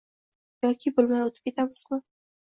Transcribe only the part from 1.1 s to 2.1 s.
o‘tib ketamizmi?